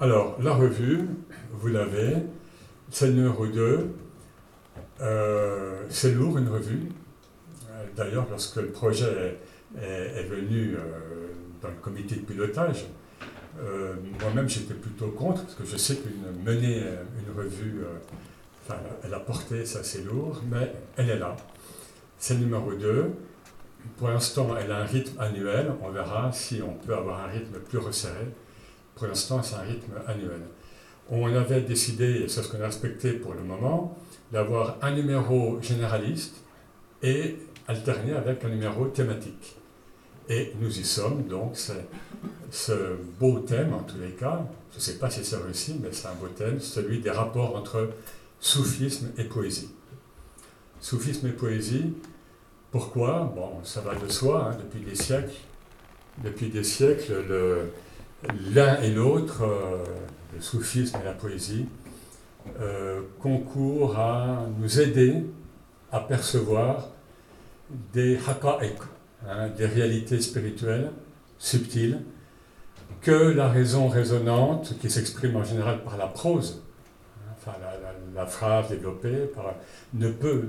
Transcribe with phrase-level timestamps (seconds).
[0.00, 1.08] Alors, la revue,
[1.52, 2.16] vous l'avez,
[2.90, 3.94] c'est numéro 2.
[5.00, 6.88] Euh, c'est lourd, une revue.
[7.70, 9.38] Euh, d'ailleurs, lorsque le projet
[9.80, 11.28] est, venu euh,
[11.60, 12.86] dans le comité de pilotage,
[14.20, 17.82] moi-même j'étais plutôt contre, parce que je sais qu'une mener une revue,
[18.64, 21.36] enfin, elle a porté, c'est assez lourd, mais elle est là.
[22.18, 23.10] C'est numéro 2.
[23.98, 25.72] Pour l'instant, elle a un rythme annuel.
[25.82, 28.26] On verra si on peut avoir un rythme plus resserré.
[28.94, 30.40] Pour l'instant, c'est un rythme annuel.
[31.10, 33.98] On avait décidé, et c'est ce qu'on a respecté pour le moment,
[34.30, 36.36] d'avoir un numéro généraliste
[37.02, 37.36] et
[37.68, 39.56] alterné avec un numéro thématique.
[40.28, 41.86] Et nous y sommes, donc c'est
[42.50, 45.88] ce beau thème en tous les cas, je ne sais pas si c'est réussi, mais
[45.92, 47.90] c'est un beau thème, celui des rapports entre
[48.40, 49.70] soufisme et poésie.
[50.80, 51.92] Soufisme et poésie,
[52.70, 53.30] pourquoi?
[53.34, 55.36] Bon, ça va de soi, hein, depuis des siècles.
[56.24, 57.24] Depuis des siècles,
[58.54, 59.84] l'un et l'autre, euh,
[60.34, 61.66] le soufisme et la poésie,
[62.60, 65.24] euh, concourent à nous aider
[65.90, 66.90] à percevoir
[67.92, 68.78] des haqa'iq,
[69.28, 70.90] hein, des réalités spirituelles
[71.38, 72.00] subtiles,
[73.00, 76.62] que la raison résonante, qui s'exprime en général par la prose,
[77.46, 77.52] hein,
[78.14, 79.30] la, phrase développée,
[79.94, 80.48] ne peut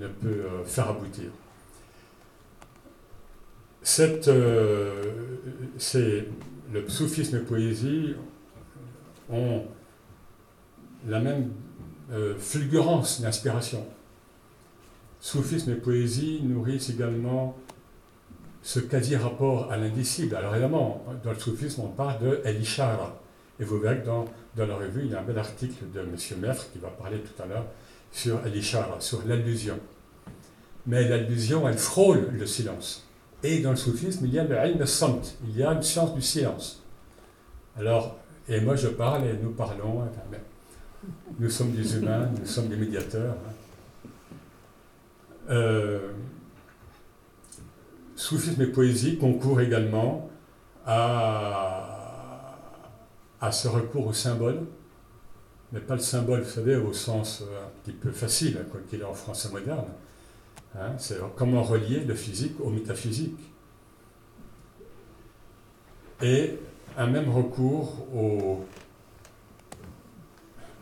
[0.00, 1.30] euh, faire aboutir.
[3.98, 5.02] Euh,
[5.78, 6.26] c'est,
[6.72, 8.14] le soufisme et poésie
[9.30, 9.64] ont
[11.08, 11.50] la même
[12.12, 13.86] euh, fulgurance d'inspiration.
[15.20, 17.56] Soufisme et poésie nourrissent également
[18.62, 20.36] ce quasi-rapport à l'indicible.
[20.36, 23.18] Alors évidemment, dans le soufisme, on parle de El-Ishara.
[23.58, 26.00] Et vous verrez que dans, dans, la revue, il y a un bel article de
[26.00, 26.16] M.
[26.40, 27.66] Maître qui va parler tout à l'heure
[28.12, 29.78] sur El-Ishara, sur l'allusion.
[30.86, 33.09] Mais l'allusion, elle frôle le silence.
[33.42, 36.14] Et dans le soufisme, il y a le ilm samt, il y a une science
[36.14, 36.82] du silence.
[37.76, 40.02] Alors, et moi je parle et nous parlons,
[41.38, 43.34] nous sommes des humains, nous sommes des médiateurs.
[43.34, 44.08] Hein.
[45.48, 46.12] Euh,
[48.14, 50.30] soufisme et poésie concourent également
[50.86, 52.56] à,
[53.40, 54.66] à ce recours au symbole,
[55.72, 59.00] mais pas le symbole, vous savez, au sens euh, un petit peu facile, quoi qu'il
[59.00, 59.86] est en français moderne.
[60.76, 60.92] Hein.
[60.98, 63.38] c'est comment relier le physique au métaphysique.
[66.22, 66.58] Et
[66.96, 68.64] un même recours au,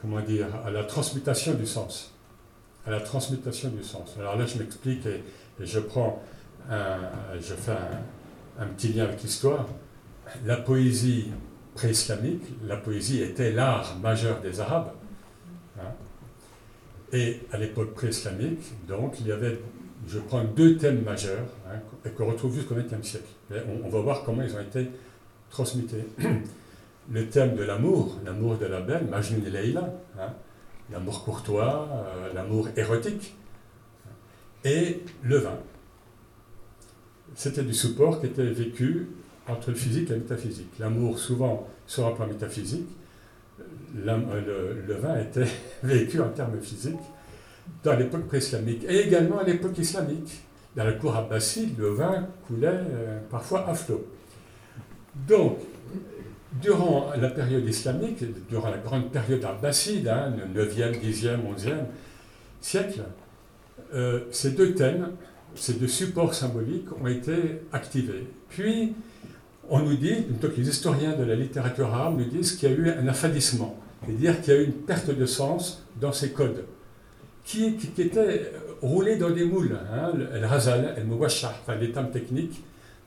[0.00, 2.12] comment dire, à la transmutation du sens.
[2.86, 4.16] À la transmutation du sens.
[4.18, 5.22] Alors là, je m'explique et,
[5.60, 6.22] je prends
[6.70, 7.76] je fais
[8.58, 9.66] un, petit lien avec l'histoire.
[10.44, 11.30] La poésie
[11.74, 14.92] pré-islamique, la poésie était l'art majeur des Arabes.
[15.80, 15.92] Hein.
[17.12, 19.58] Et à l'époque pré-islamique, donc, il y avait,
[20.06, 21.78] je prends deux thèmes majeurs hein,
[22.16, 23.28] qu'on retrouve jusqu'au XXe siècle.
[23.50, 24.88] On, on, va voir comment ils ont été
[25.50, 26.04] transmutés.
[27.10, 30.32] le thème de l'amour, l'amour de la belle, Majnun et Leila, hein,
[30.92, 33.34] l'amour courtois, euh, l'amour érotique,
[34.64, 35.58] et le vin.
[37.34, 39.08] C'était du support qui était vécu
[39.46, 40.78] entre le physique et le métaphysique.
[40.78, 42.88] L'amour, souvent, sur un plan métaphysique,
[43.96, 45.48] euh, le, vin était
[45.82, 46.96] vécu en termes physiques
[47.84, 50.42] dans l'époque pré-islamique, et également à l'époque islamique.
[50.76, 54.06] Dans la cour abbasside, le vin coulait euh, parfois à flot.
[55.26, 55.58] Donc,
[56.60, 61.78] durant la période islamique, durant la grande période abbasside, hein, le 9e, 10e, 11e
[62.60, 63.02] siècle,
[63.94, 65.12] euh, ces deux thèmes,
[65.54, 68.26] ces deux supports symboliques ont été activés.
[68.48, 68.94] Puis,
[69.70, 72.76] on nous dit, donc les historiens de la littérature arabe nous disent qu'il y a
[72.76, 76.64] eu un affadissement, c'est-à-dire qu'il y a eu une perte de sens dans ces codes,
[77.44, 78.52] qui, étaient
[78.82, 82.62] roulés dans des moules, hein, le razal, muwashah, enfin les termes techniques,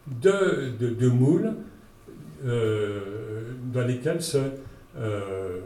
[0.07, 1.53] de, moules
[2.45, 3.01] euh,
[3.71, 5.59] dans lesquels se, euh,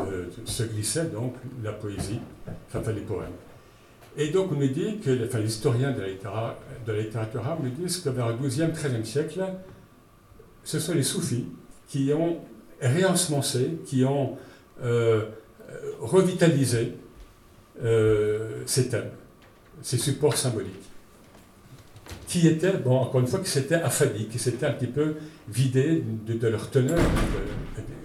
[0.00, 1.34] euh, se, glissait donc
[1.64, 2.20] la poésie,
[2.74, 3.32] enfin les poèmes.
[4.16, 7.98] Et donc on nous dit que, enfin l'historien de, de, la littérature arabe nous disent
[7.98, 9.42] que vers le XIIe, XIIIe siècle,
[10.68, 11.46] ce sont les soufis
[11.88, 12.38] qui ont
[12.80, 14.36] réensemencé, qui ont
[16.00, 16.94] revitalisé
[18.66, 19.10] ces thèmes,
[19.80, 20.88] ces supports symboliques
[22.28, 25.16] qui étaient, bon, encore une fois, qui s'étaient affadis, qui s'étaient un petit peu
[25.48, 27.00] vidés de, leur teneur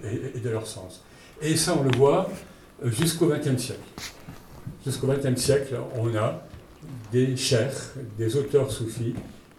[0.03, 1.03] et de, leur sens.
[1.41, 2.29] Et ça, on le voit
[2.83, 3.81] euh, jusqu'au XXe siècle.
[4.85, 6.41] Jusqu'au XXe siècle, on a
[7.11, 7.75] des chers,
[8.17, 9.13] des auteurs soufis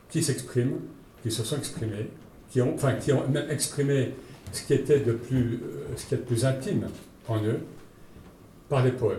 [0.08, 0.80] qui s'expriment,
[1.22, 2.08] qui se sont exprimés,
[2.54, 4.14] qui ont, enfin, qui ont même exprimé
[4.52, 6.86] ce qui était de plus, euh, ce qui est de plus intime
[7.28, 7.58] en eux
[8.70, 9.18] par les poèmes.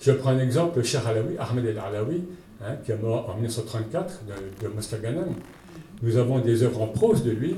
[0.00, 2.22] Je prends un exemple, le cher Alaoui, Ahmed El Alaoui,
[2.62, 4.20] Hein, qui est mort en 1934
[4.60, 4.72] de, de
[6.02, 7.56] Nous avons des œuvres en prose de lui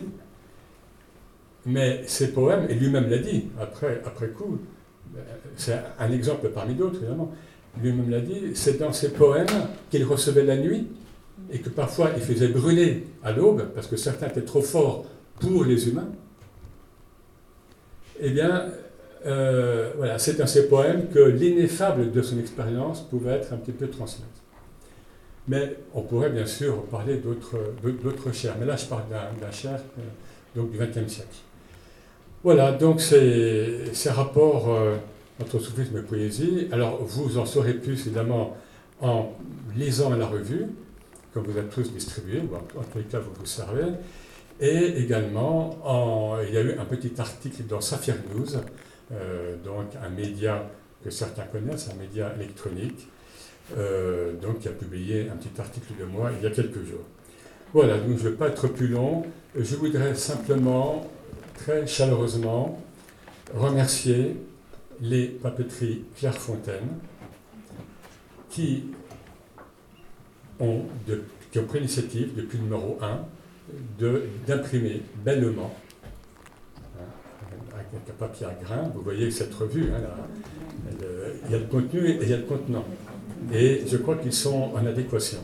[1.66, 4.58] Mais ces poèmes, et lui-même l'a dit après, après coup,
[5.56, 7.32] c'est un exemple parmi d'autres évidemment,
[7.82, 9.48] lui-même l'a dit, c'est dans ces poèmes
[9.90, 10.86] qu'il recevait la nuit
[11.50, 15.06] et que parfois il faisait brûler à l'aube parce que certains étaient trop forts
[15.40, 16.08] pour les humains.
[18.20, 18.66] Eh bien,
[19.26, 23.72] euh, voilà, c'est dans ces poèmes que l'ineffable de son expérience pouvait être un petit
[23.72, 24.26] peu transmise.
[25.48, 28.54] Mais on pourrait bien sûr parler d'autres chairs.
[28.60, 29.02] Mais là, je parle
[29.40, 30.02] d'un chair euh,
[30.54, 31.36] donc du XXe siècle.
[32.44, 34.96] Voilà, donc ces, ces rapports euh,
[35.40, 36.68] entre soufisme et poésie.
[36.72, 38.56] Alors, vous en saurez plus, évidemment,
[39.00, 39.32] en
[39.76, 40.66] lisant la revue,
[41.32, 43.92] que vous êtes tous distribués, ou en, tous les cas, vous vous servez.
[44.60, 48.56] Et également, en, il y a eu un petit article dans Saphir News,
[49.12, 50.70] euh, donc un média
[51.02, 53.08] que certains connaissent, un média électronique,
[53.76, 57.04] euh, donc qui a publié un petit article de moi il y a quelques jours.
[57.72, 59.24] Voilà, donc je ne vais pas être plus long.
[59.56, 61.10] Je voudrais simplement,
[61.54, 62.82] très chaleureusement,
[63.54, 64.36] remercier
[65.00, 66.88] les papeteries Clairefontaine
[68.50, 68.84] qui
[70.60, 70.82] ont,
[71.50, 73.24] qui ont pris l'initiative depuis le numéro 1
[74.46, 75.74] d'imprimer bellement
[77.72, 78.90] avec un papier à grains.
[78.94, 80.00] Vous voyez cette revue, hein,
[81.46, 82.84] il y a le contenu et il y a le contenant.
[83.52, 85.38] Et je crois qu'ils sont en adéquation.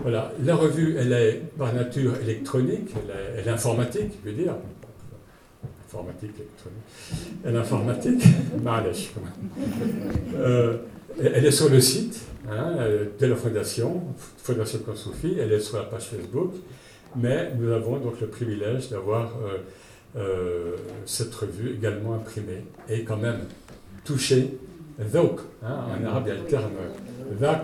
[0.00, 2.90] Voilà, la revue, elle est par nature électronique,
[3.36, 4.56] elle est, informatique, je veux dire.
[5.86, 6.82] Informatique, électronique.
[7.44, 8.24] Elle est informatique,
[10.36, 10.78] euh,
[11.22, 12.21] elle est sur le site
[12.58, 12.76] hein,
[13.18, 14.02] de la Fondation,
[14.38, 16.52] Fondation Consoufi, elle est sur la page Facebook,
[17.16, 19.58] mais nous avons donc le privilège d'avoir euh,
[20.16, 23.40] euh, cette revue également imprimée et quand même
[24.04, 24.58] touchée
[25.10, 26.72] Zouk, hein, en arabe il y a le terme
[27.42, 27.58] hein,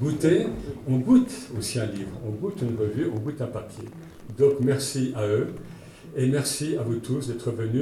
[0.00, 0.46] goûter,
[0.86, 3.84] on goûte aussi un livre, on goûte une revue, on goûte un papier.
[4.38, 5.48] Donc merci à eux
[6.14, 7.80] et merci à vous tous d'être venus.